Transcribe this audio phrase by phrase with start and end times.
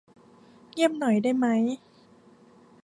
[0.73, 1.61] เงียบหน่อยได้มั้ย